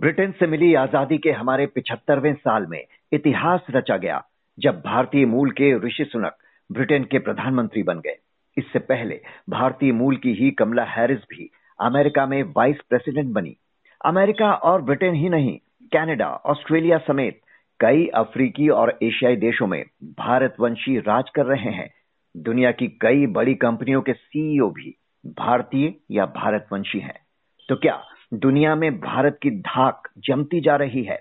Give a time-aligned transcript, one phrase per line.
[0.00, 4.22] Britain से मिली आज़ादी के हमारे पिछहत्तरवें साल में इतिहास रचा गया,
[4.58, 6.36] जब भारतीय मूल के ऋषि सुनक
[6.70, 8.16] ब्रिटेन के प्रधानमंत्री बन गए।
[8.56, 13.56] इससे पहले भारतीय मूल की ही कमला हैरिस भी अमेरिका में वाइस प्रेसिडेंट बनी।
[14.04, 15.56] अमेरिका और ब्रिटेन ही नहीं,
[15.92, 17.40] कनाडा, ऑस्ट्रेलिया समेत
[17.80, 19.82] कई अफ्रीकी और एशियाई देशों में
[20.18, 21.90] भारतवंशी राज कर रहे हैं।
[22.34, 24.94] दुनिया की कई बड़ी कंपनियों के सीईओ भी
[25.38, 27.18] भारतीय या भारतवंशी हैं।
[27.68, 28.02] तो क्या
[28.34, 31.18] दुनिया में भारत की धाक जमती जा रही है।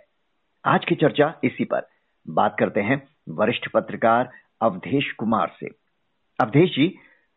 [0.65, 1.87] आज की चर्चा इसी पर।
[2.29, 4.29] बात करते हैं वरिष्ठ पत्रकार
[4.61, 5.67] अवधेश कुमार से।
[6.39, 6.95] अवधेश जी,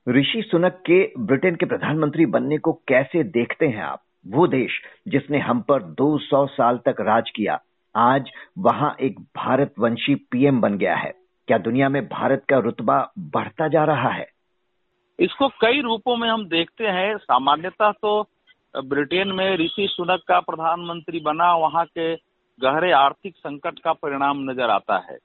[0.08, 4.02] ऋषि सुनक के ब्रिटेन के प्रधानमंत्री बनने को कैसे देखते हैं आप?
[4.26, 7.60] वो देश जिसने हम पर 200 साल तक राज किया,
[7.96, 11.12] आज वहाँ एक भारतवंशी पीएम बन गया है।
[11.48, 14.26] क्या दुनिया में भारत का रुतबा बढ़ता जा रहा है?
[15.20, 18.26] इसको कई रूपों में हम देखते हैं। सामान्यतः तो
[18.76, 22.14] ब्रिटेन में ऋषि सुनक का प्रधानमंत्री बना, वहाँ के
[22.60, 25.18] गहरे आर्थिक संकट का परिणाम नज़र आता है।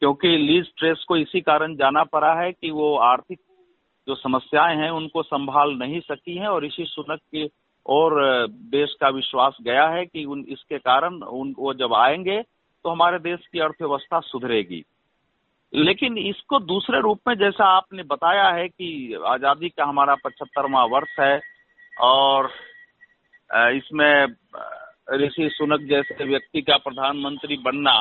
[0.00, 3.38] क्योंकि लीज ट्रेस को इसी कारण जाना पड़ा है कि वो आर्थिक
[4.08, 7.48] जो समस्याएँ हैं, उनको संभाल नहीं सकी हैं और ऋषि सुनक की
[7.86, 12.42] और देश का विश्वास गया है कि उन, इसके कारण उन, वो जब आएँगे
[12.84, 14.84] तो हमारे देश की अर्थव्यवस्था सुधरेगी।
[15.74, 21.20] लेकिन इसको दूसरे रूप में जैसा आपने बताया है कि आज़ादी का हमारा पचहत्तरवा वर्ष
[21.20, 21.57] है
[21.98, 22.50] और
[23.72, 24.26] इसमें
[25.14, 27.98] ऋषि सुनक जैसे व्यक्ति का प्रधानमंत्री बनना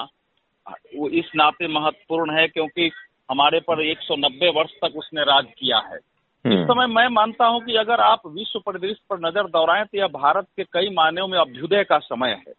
[0.95, 2.92] वो इस नाते महत्वपूर्ण है क्योंकि
[3.30, 7.62] हमारे पर 190 वर्ष तक उसने राज किया है इस हम्म। समय मैं मानता हूँ
[7.62, 11.38] कि अगर आप विश्व परिदृश्य पर नज़र दौड़ाएँ तो यह भारत के कई मायनों में
[11.39, 12.54] अभ्युदय का समय है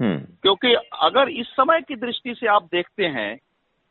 [0.00, 3.36] हम्म। क्योंकि अगर इस समय की दृष्टि से आप देखते हैं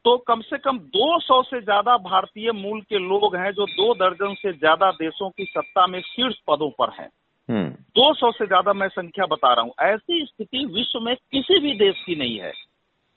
[0.06, 4.34] तो कम से कम 200 से ज़्यादा भारतीय मूल के लोग हैं जो दो दर्जन
[4.34, 7.10] से ज़्यादा देशों की सत्ता में शीर्ष पदों पर हैं।
[7.50, 11.74] 200 हम्म। से ज़्यादा मैं संख्या बता रहा हूँ। ऐसी स्थिति विश्व में किसी भी
[11.74, 12.52] देश की नहीं है।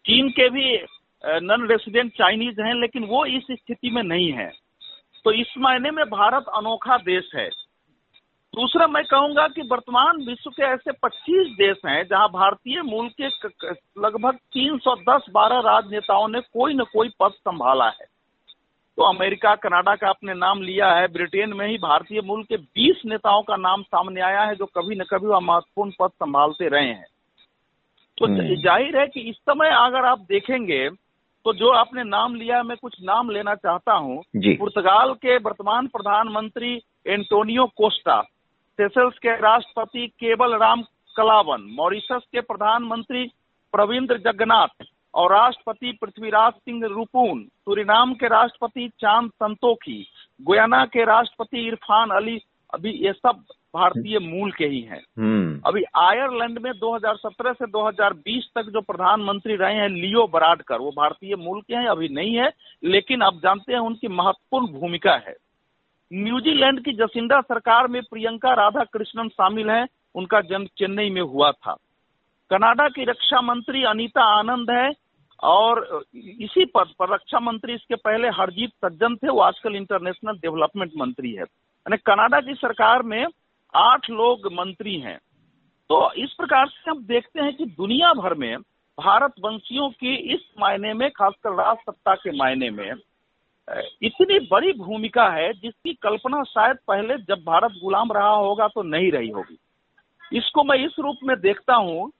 [0.04, 0.78] चीन के भी
[1.24, 4.52] नॉन रेसिडेंट चाइनीज़ हैं लेकिन वो इस स्थिति में नहीं है।
[5.24, 7.50] तो इस मायने में भारत अनोखा देश है।
[8.54, 13.28] दूसरा मैं कहूँगा कि वर्तमान विश्व के ऐसे 25 देश हैं जहाँ भारतीय मूल के
[14.00, 18.06] लगभग 310-12 राजनेताओं ने कोई न कोई पद संभाला है।
[18.98, 23.00] तो अमेरिका कनाडा का आपने नाम लिया है ब्रिटेन में ही भारतीय मूल के 20
[23.06, 26.88] नेताओं का नाम सामने आया है जो कभी न कभी वह महत्वपूर्ण पद संभालते रहे
[26.88, 27.06] हैं।
[28.19, 30.88] तो हम्म। ज़ाहिर है कि इस समय अगर आप देखेंगे
[31.46, 36.74] तो जो आपने नाम लिया मैं कुछ नाम लेना चाहता हूँ। पुर्तगाल के वर्तमान प्रधानमंत्री
[37.06, 38.20] एंटोनियो कोस्टा
[38.78, 40.82] सेशल्स के राष्ट्रपति केवल राम
[41.16, 43.24] कलावन मॉरिशस के प्रधानमंत्री
[43.74, 44.84] प्रविंद्र जगन्नाथ
[45.14, 50.04] और राष्ट्रपति पृथ्वीराज सिंह रूपून सुरीनाम के राष्ट्रपति चाँद संतोखी
[50.40, 52.38] गुयाना के राष्ट्रपति इरफान अली
[52.72, 53.44] अभी ये सब
[53.74, 59.56] भारतीय मूल के ही हैं हम्म। अभी आयरलैंड में 2017 से 2020 तक जो प्रधानमंत्री
[59.56, 62.50] रहे हैं लियो बराडकर वो भारतीय मूल के हैं अभी नहीं है
[62.86, 65.34] लेकिन आप जानते हैं उनकी महत्वपूर्ण भूमिका है
[66.12, 71.50] न्यूजीलैंड की जसिंडा सरकार में प्रियंका राधा कृष्णन शामिल है। उनका जन्म चेन्नई में हुआ
[71.52, 71.72] था।
[72.50, 74.90] कनाडा की रक्षा मंत्री अनीता आनंद है
[75.42, 80.92] और इसी पद पर रक्षा मंत्री इसके पहले हरजीत सज्जन थे। वो आजकल इंटरनेशनल डेवलपमेंट
[80.96, 83.24] मंत्री है। यानी कनाडा की सरकार में
[83.74, 85.18] आठ लोग मंत्री हैं।
[85.90, 88.56] तो इस प्रकार से हम देखते हैं कि दुनिया भर में
[88.98, 92.92] भारत वंशियों की इस मायने में, खासकर राज सत्ता के मायने में
[93.68, 99.10] इतनी बड़ी भूमिका है जिसकी कल्पना शायद पहले जब भारत गुलाम रहा होगा तो नहीं
[99.12, 99.58] रही होगी।
[100.32, 102.10] इसको मैं इस रूप में देखता हूँ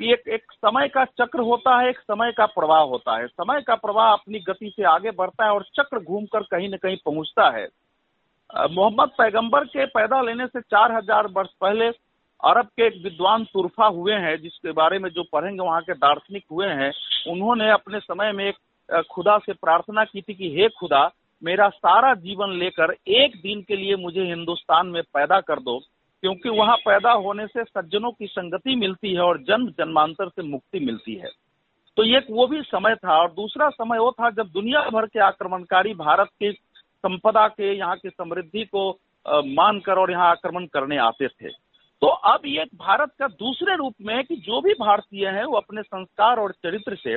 [0.00, 3.60] कि एक एक समय का चक्र होता है, एक समय का प्रवाह होता है। समय
[3.60, 7.48] का प्रवाह अपनी गति से आगे बढ़ता है और चक्र घूमकर कहीं न कहीं पहुँचता
[7.50, 7.66] है।
[8.68, 11.88] मोहम्मद पैगंबर के पैदा लेने से चार हज़ार वर्ष पहले
[12.40, 16.44] अरब के एक विद्वान तुरफा हुए हैं, जिसके बारे में जो पढ़ेंगे वहाँ के दार्शनिक
[16.52, 16.92] हुए हैं,
[17.28, 18.56] उन्होंने अपने समय में एक
[19.10, 21.10] खुदा से प्रार्थना की थी कि हे खुदा
[21.42, 25.78] मेरा सारा जीवन लेकर एक दिन के लिए मुझे हिंदुस्तान में पैदा कर दो
[26.22, 30.80] क्योंकि वहाँ पैदा होने से सज्जनों की संगति मिलती है और जन्म जन्मांतर से मुक्ति
[30.80, 31.30] मिलती है।
[31.96, 35.20] तो ये वो भी समय था और दूसरा समय वो था जब दुनिया भर के
[35.20, 38.90] आक्रमणकारी भारत की संपदा के यहाँ की समृद्धि को
[39.26, 44.14] मानकर और यहाँ आक्रमण करने आते थे। तो अब ये भारत का दूसरे रूप में
[44.14, 47.16] है कि जो भी भारतीय हैं वो अपने संस्कार और चरित्र से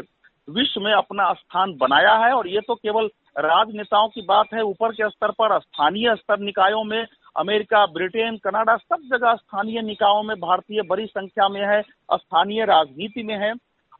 [0.49, 4.91] विश्व में अपना स्थान बनाया है और ये तो केवल राजनेताओं की बात है ऊपर
[4.91, 7.05] के स्तर पर स्थानीय स्तर निकायों में
[7.37, 11.81] अमेरिका ब्रिटेन कनाडा सब जगह स्थानीय निकायों में भारतीय बड़ी संख्या में है
[12.13, 13.53] स्थानीय राजनीति में है।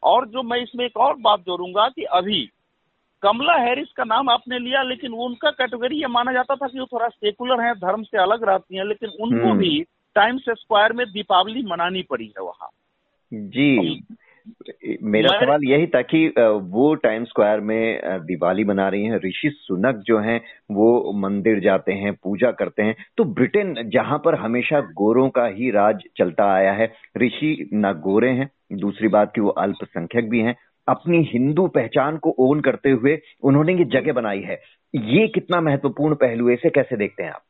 [0.04, 2.42] और जो मैं इसमें एक और बात जोड़ूँगा कि अभी
[3.22, 6.86] कमला हैरिस का नाम आपने लिया लेकिन उनका कैटेगरी ये माना जाता था कि वो
[6.86, 9.84] थोड़ा सेकुलर है धर्म से अलग रहती हैं लेकिन उनको हम्म। भी
[10.16, 12.70] टाइम्स स्क्वायर में दीपावली मनानी पड़ी है वहाँ।
[13.34, 14.04] जी।
[15.04, 20.02] मेरा सवाल यही था कि वो टाइम स्क्वायर में दिवाली मना रही हैं ऋषि सुनक
[20.06, 20.40] जो हैं
[20.72, 25.70] वो मंदिर जाते हैं पूजा करते हैं। तो ब्रिटेन जहाँ पर हमेशा गोरों का ही
[25.72, 30.56] राज चलता आया है ऋषि न गोरे हैं दूसरी बात कि वो अल्पसंख्यक भी हैं।
[30.88, 34.60] अपनी हिंदू पहचान को ओन करते हुए उन्होंने ये जगह बनाई है।
[34.94, 37.42] ये कितना महत्वपूर्ण पहलू है इसे कैसे देखते हैं आप?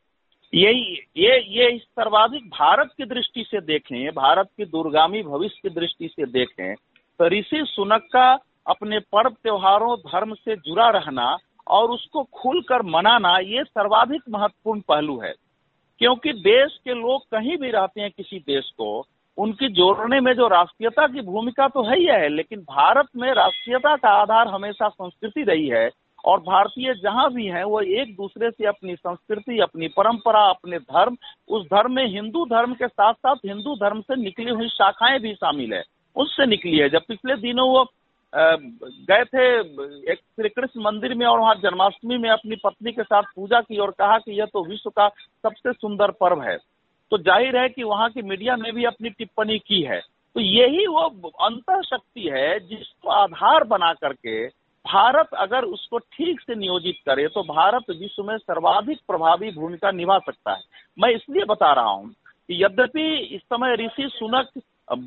[0.53, 6.07] यही, ये ये सर्वाधिक भारत की दृष्टि से देखें भारत की दूरगामी भविष्य की दृष्टि
[6.07, 6.75] से देखें
[7.19, 13.37] तो ऋषि सुनक का अपने पर्व त्योहारों, धर्म से जुड़ा रहना और उसको खुलकर मनाना,
[13.37, 15.33] ये सर्वाधिक महत्वपूर्ण पहलू है।
[15.99, 19.05] क्योंकि देश के लोग कहीं भी रहते हैं किसी देश को,
[19.37, 23.95] उनकी जोड़ने में जो राष्ट्रीयता की भूमिका तो है ही है, लेकिन भारत में राष्ट्रीयता
[23.95, 25.89] का आधार हमेशा संस्कृति रही है
[26.25, 31.17] और भारतीय जहाँ भी हैं, वो एक दूसरे से अपनी संस्कृति, अपनी परंपरा, अपने धर्म,
[31.49, 35.33] उस धर्म में हिंदू धर्म के साथ साथ हिंदू धर्म से निकली हुई शाखाएँ भी
[35.33, 35.83] शामिल है।
[36.15, 37.85] उससे निकली है। जब पिछले दिनों वो
[38.33, 39.43] गए थे,
[40.11, 43.77] एक श्री कृष्ण मंदिर में और वहाँ जन्माष्टमी में अपनी पत्नी के साथ पूजा की
[43.77, 45.07] और कहा कि यह तो विश्व का
[45.43, 46.57] सबसे सुंदर पर्व है।
[47.11, 50.87] तो ज़ाहिर है कि वहाँ की मीडिया ने भी अपनी टिप्पणी की है। तो यही
[50.87, 54.47] वो अंत शक्ति है जिसको आधार बना करके
[54.85, 60.17] भारत अगर उसको ठीक से नियोजित करे तो भारत विश्व में सर्वाधिक प्रभावी भूमिका निभा
[60.19, 60.61] सकता है।
[60.97, 64.49] मैं इसलिए बता रहा हूँ कि यद्यपि इस समय ऋषि सुनक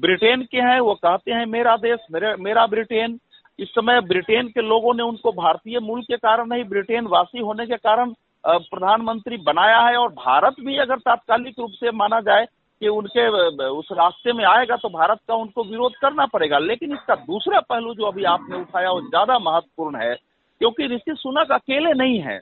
[0.00, 3.18] ब्रिटेन के हैं, वो कहते हैं, मेरा देश, मेरे, मेरा ब्रिटेन।
[3.58, 7.66] इस समय ब्रिटेन के लोगों ने उनको भारतीय मूल के कारण नहीं, ब्रिटेन वासी होने
[7.66, 8.12] के कारण
[8.44, 12.46] प्रधानमंत्री बनाया है। और भारत भी अगर तात्कालिक रूप से माना जाए
[12.80, 13.28] कि उनके,
[13.68, 17.94] उस रास्ते में आएगा तो भारत का उनको विरोध करना पड़ेगा। लेकिन इसका दूसरा पहलू
[17.94, 20.14] जो अभी आपने उठाया, वो ज़्यादा महत्वपूर्ण है,
[20.60, 22.38] क्योंकि ऋषि सुनक अकेले नहीं है।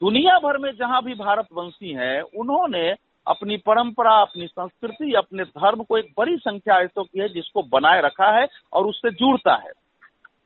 [0.00, 2.88] दुनिया भर में जहाँ भी भारतवंशी हैं, उन्होंने
[3.26, 8.00] अपनी परंपरा, अपनी संस्कृति, अपने धर्म को एक बड़ी संख्या ऐसों की है, जिसको बनाए
[8.00, 9.70] रखा है और उससे जुड़ता है।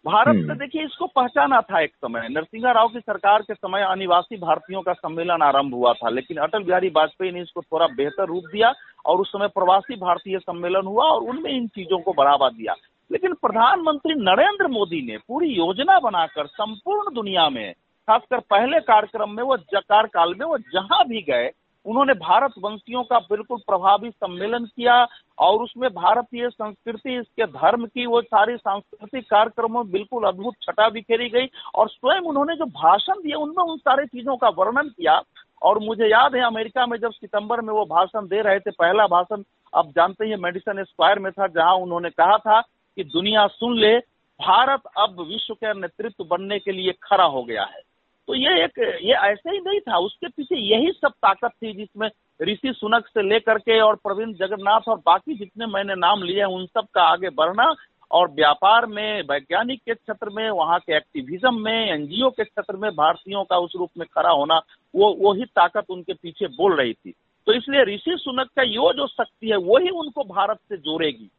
[0.04, 3.82] भारत ने हम्म। देखिए इसको पहचाना था एक समय नरसिंहा राव की सरकार के समय
[3.82, 8.26] अनिवासी भारतीयों का सम्मेलन आरंभ हुआ था लेकिन अटल बिहारी वाजपेयी ने इसको थोड़ा बेहतर
[8.26, 8.72] रूप दिया
[9.04, 12.74] और उस समय प्रवासी भारतीय सम्मेलन हुआ और उनमें इन चीज़ों को बढ़ावा दिया
[13.10, 17.72] लेकिन प्रधानमंत्री नरेंद्र मोदी ने पूरी योजना बनाकर संपूर्ण दुनिया में
[18.08, 21.50] खासकर पहले कार्यक्रम में वो कार्यकाल में वो जहाँ भी गए
[21.88, 24.94] उन्होंने भारत वंशियों का बिल्कुल प्रभावी सम्मेलन किया
[25.38, 30.88] और उसमें भारतीय संस्कृति, इसके धर्म की, वो सारी सांस्कृतिक कार्यक्रमों में बिल्कुल अद्भुत छटा
[30.88, 35.20] बिखेरी गई और स्वयं उन्होंने जो भाषण दिए उनमें उन सारी चीज़ों का वर्णन किया।
[35.62, 39.06] और मुझे याद है, अमेरिका में जब सितंबर में वो भाषण दे रहे थे, पहला
[39.06, 39.42] भाषण
[39.72, 43.98] अब जानते हैं, मेडिसन स्क्वायर में था, जहाँ उन्होंने कहा था कि दुनिया सुन ले,
[44.40, 47.87] भारत अब विश्व के नेतृत्व बनने के लिए खड़ा हो गया है।
[48.28, 52.08] तो ये एक, ये ऐसे ही नहीं था। उसके पीछे यही सब ताकत थी जिसमें
[52.42, 56.66] ऋषि सुनक से लेकर के और प्रवीण जगन्नाथ और बाकी जितने मैंने नाम लिए उन
[56.66, 57.74] सब का आगे बढ़ना
[58.10, 62.90] और व्यापार में, वैज्ञानिक के क्षेत्र में, वहाँ के एक्टिविज्म में, एनजीओ के क्षेत्र में
[62.90, 64.60] भारतीयों का उस रूप में खड़ा होना,
[64.94, 67.14] वो वही ताकत उनके पीछे बोल रही थी।
[67.46, 71.30] तो इसलिए ऋषि सुनक का यो जो शक्ति है वही उनको भारत से जोड़ेगी।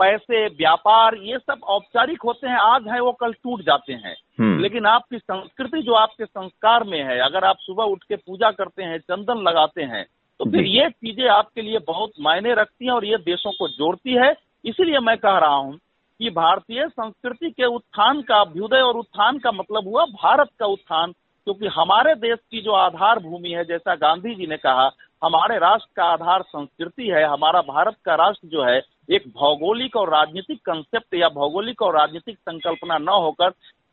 [0.00, 4.60] पैसे व्यापार ये सब औपचारिक होते हैं आज है वो कल टूट जाते हैं। हम्म।
[4.60, 8.82] लेकिन आपकी संस्कृति जो आपके संस्कार में है अगर आप सुबह उठ के पूजा करते
[8.82, 10.04] हैं चंदन लगाते हैं
[10.40, 14.14] तो फिर ये चीज़ें आपके लिए बहुत मायने रखती हैं और ये देशों को जोड़ती
[14.14, 14.32] है।
[14.64, 15.76] इसीलिए मैं कह रहा हूँ
[16.20, 21.12] कि भारतीय संस्कृति के उत्थान का अभ्युदय और उत्थान का मतलब हुआ भारत का उत्थान
[21.46, 24.90] क्योंकि हमारे देश की जो आधार भूमि है जैसा गांधी जी ने कहा
[25.24, 28.80] हमारे राष्ट्र का आधार संस्कृति है हमारा भारत का राष्ट्र जो है
[29.10, 33.50] एक भौगोलिक और राजनीतिक कंसेप्ट या भौगोलिक और राजनीतिक संकल्पना न होकर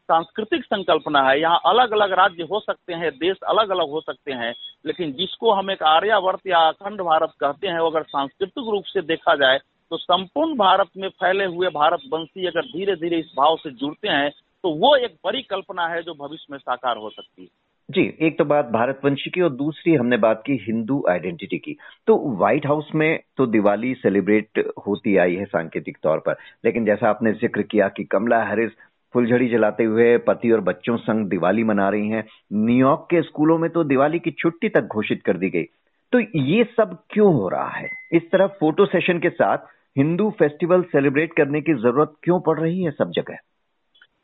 [0.10, 4.32] सांस्कृतिक संकल्पना है। यहाँ अलग अलग राज्य हो सकते हैं, देश अलग अलग हो सकते
[4.32, 4.54] हैं,
[4.86, 9.36] लेकिन जिसको हम एक आर्यावर्त या अखंड भारत कहते हैं अगर सांस्कृतिक रूप से देखा
[9.36, 9.60] जाए
[9.92, 14.08] तो संपूर्ण भारत में फैले हुए भारत वंशी अगर धीरे धीरे इस भाव से जुड़ते
[14.08, 14.30] हैं
[14.64, 17.48] तो वो एक बड़ी कल्पना है जो भविष्य में साकार हो सकती है।
[17.90, 21.76] जी, एक तो बात भारतवंशी की और दूसरी हमने बात की हिंदू आइडेंटिटी की।
[22.08, 27.10] तो व्हाइट हाउस में तो दिवाली सेलिब्रेट होती आई है सांकेतिक तौर पर, लेकिन जैसा
[27.10, 28.72] आपने ज़िक्र किया कि कमला हैरिस
[29.14, 33.70] फुलझड़ी जलाते हुए पति और बच्चों संग दिवाली मना रही हैं न्यूयॉर्क के स्कूलों में
[33.70, 35.64] तो दिवाली की छुट्टी तक घोषित कर दी गई।
[36.14, 37.90] तो ये सब क्यों हो रहा है?
[38.14, 39.58] इस तरह फ़ोटो सेशन के साथ
[39.98, 43.38] हिंदू फेस्टिवल सेलिब्रेट करने की ज़रूरत क्यों पड़ रही है सब जगह?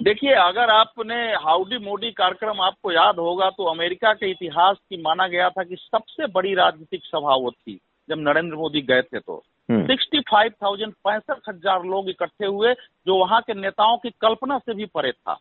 [0.04, 5.28] देखिए अगर आपने हाउडी मोडी कार्यक्रम आपको याद होगा तो अमेरिका के इतिहास की माना
[5.28, 7.80] गया था कि सबसे बड़ी राजनीतिक सभा वो थी
[8.10, 9.36] जब नरेंद्र मोदी गए थे तो।
[9.70, 12.74] हम्म। सिक्सटी फाइव थाउज़ेंड पैंसठ हज़ार लोग इकट्ठे हुए
[13.08, 15.40] जो वहाँ के नेताओं की कल्पना से भी परे था।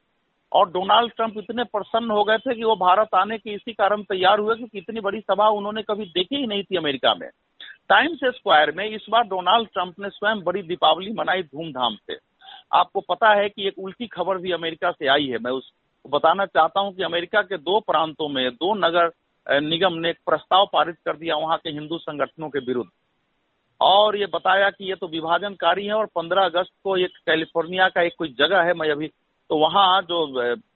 [0.52, 4.02] और डोनाल्ड ट्रंप इतने प्रसन्न हो गए थे कि वो भारत आने के इसी कारण
[4.02, 7.28] तैयार हुए क्योंकि इतनी बड़ी सभा उन्होंने कभी देखी ही नहीं थी अमेरिका में।
[7.88, 12.14] टाइम्स स्क्वायर में इस बार डोनाल्ड ट्रंप ने स्वयं बड़ी दीपावली मनाई धूमधाम से।
[12.72, 16.46] आपको पता है कि एक उल्टी खबर भी अमेरिका से आई है। मैं उसको बताना
[16.46, 19.10] चाहता हूँ कि अमेरिका के दो प्रांतों में, दो नगर
[19.46, 22.90] निगम ने एक प्रस्ताव पारित कर दिया वहाँ के हिंदू संगठनों के विरुद्ध।
[23.80, 28.02] और ये बताया कि ये तो विभाजनकारी है और 15 अगस्त को एक कैलिफ़ोर्निया का
[28.02, 29.08] एक कोई जगह है, मैं अभी
[29.50, 30.26] तो वहाँ जो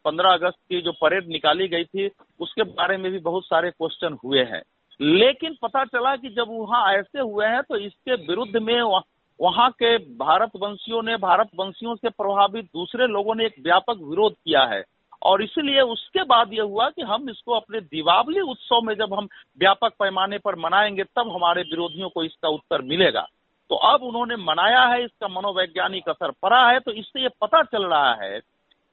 [0.04, 2.10] 15 अगस्त की जो परेड निकाली गई थी,
[2.40, 4.62] उसके बारे में भी बहुत सारे क्वेश्चन हुए हैं।
[5.00, 8.80] लेकिन पता चला कि जब वहाँ ऐसे हुए हैं तो इसके विरुद्ध में
[9.40, 14.32] वहाँ के भारत वंशियों ने भारत वंशियों से प्रभावित दूसरे लोगों ने एक व्यापक विरोध
[14.34, 14.82] किया है।
[15.22, 19.28] और इसलिए उसके बाद यह हुआ कि हम इसको अपने दीपावली उत्सव में जब हम
[19.58, 23.26] व्यापक पैमाने पर मनाएँगे, तब हमारे विरोधियों को इसका उत्तर मिलेगा।
[23.70, 27.86] तो अब उन्होंने मनाया है, इसका मनोवैज्ञानिक असर पड़ा है तो इससे ये पता चल
[27.86, 28.38] रहा है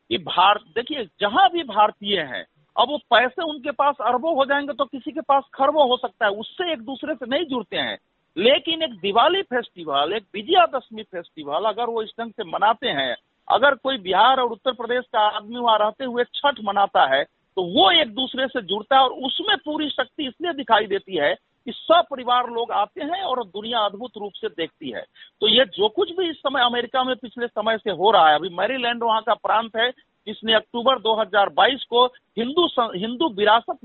[0.10, 2.46] कि भारत, देखिए, जहाँ भी भारतीय हैं,
[2.76, 6.26] अब वो पैसे उनके पास अरबों हो जाएँगे तो किसी के पास खरबों हो सकता
[6.26, 7.98] है, उससे एक दूसरे से नहीं जुड़ते हैं।
[8.38, 13.16] लेकिन एक दिवाली फेस्टिवल, एक विजयादशमी फेस्टिवल अगर वो इस ढंग से मनाते हैं,
[13.48, 17.24] अगर कोई बिहार और उत्तर प्रदेश का आदमी वहाँ रहते हुए छठ मनाता है
[17.58, 21.34] तो वो एक दूसरे से जुड़ता है और उसमें पूरी शक्ति इसलिए दिखाई देती है
[21.34, 25.04] कि सब परिवार लोग आते हैं और दुनिया अद्भुत रूप से देखती है।
[25.42, 28.36] तो ये जो कुछ भी इस समय अमेरिका में पिछले समय से हो रहा है,
[28.36, 29.90] अभी मैरीलैंड वहाँ का प्रांत है,
[30.28, 32.06] जिसने अक्टूबर 2022 को
[32.38, 33.78] हिंदू हिंदू विरासत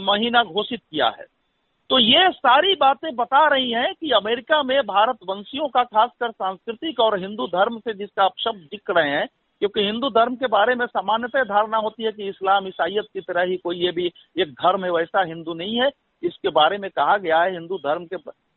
[0.00, 1.26] महीना घोषित किया है।
[1.92, 7.00] तो ये सारी बातें बता रही हैं कि अमेरिका में भारत वंशियों का खासकर सांस्कृतिक
[7.00, 9.26] और हिंदू धर्म से जिसका आप शब्द दिख रहे हैं,
[9.62, 13.42] क्योंकि हिंदू धर्म के बारे में सामान्यतः धारणा होती है कि इस्लाम ईसाइत की तरह
[13.42, 14.06] ही कोई ये भी
[14.38, 15.90] एक धर्म है वैसा हिंदू नहीं है।
[16.22, 18.16] इसके बारे में कहा गया है, हिंदू धर्म के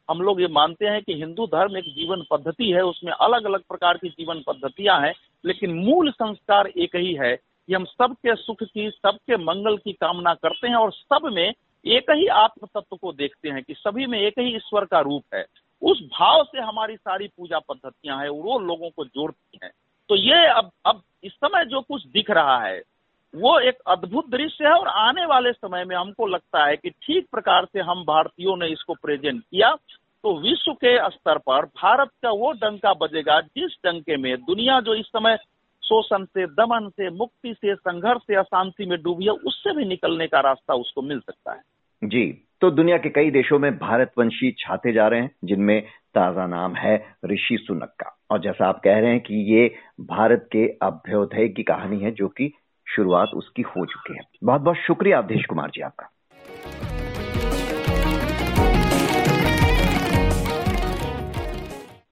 [0.10, 3.64] हम लोग ये मानते हैं कि हिंदू धर्म एक जीवन पद्धति है, उसमें अलग अलग
[3.70, 5.14] प्रकार की जीवन पद्धतियाँ हैं,
[5.44, 10.34] लेकिन मूल संस्कार एक ही है कि हम सबके सुख की, सबके मंगल की कामना
[10.36, 11.54] करते हैं और सब में
[11.86, 15.24] एक ही आत्म तत्व को देखते हैं कि सभी में एक ही ईश्वर का रूप
[15.34, 15.46] है।
[15.82, 19.72] उस भाव से हमारी सारी पूजा पद्धतियाँ हैं, वो लोगों को जोड़ती हैं।
[20.10, 22.82] तो ये अब अब इस समय जो कुछ दिख रहा है,
[23.36, 27.28] वो एक अद्भुत दृश्य है और आने वाले समय में हमको लगता है कि ठीक
[27.32, 29.76] प्रकार से हम भारतीयों ने इसको प्रेजेंट किया।
[30.24, 34.96] तो विश्व के स्तर पर भारत का वो डंका बजेगा जिस डंके में दुनिया जो
[34.96, 35.38] इस समय
[35.84, 40.28] शोषण से, दमन से, मुक्ति से, संघर्ष से, अशांति में डूबी है, उससे भी निकलने
[40.28, 41.62] का रास्ता उसको मिल सकता है।
[42.04, 45.82] जी तो दुनिया के कई देशों में भारतवंशी छाते जा रहे हैं, जिनमें
[46.16, 50.50] ताज़ा नाम है ऋषि सुनक का और जैसा आप कह रहे हैं कि ये भारत
[50.52, 52.54] के अभ्योदय की कहानी है, जो कि
[52.88, 56.10] शुरुआत उसकी हो चुकी है। बहुत बहुत शुक्रिया अवधेश कुमार जी आपका।